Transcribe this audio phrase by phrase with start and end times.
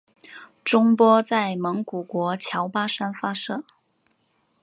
[0.65, 3.63] 中波在蒙古国乔巴山发射。